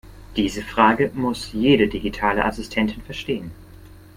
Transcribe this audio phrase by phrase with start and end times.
[0.35, 3.51] Diese Frage muss jede digitale Assistentin verstehen.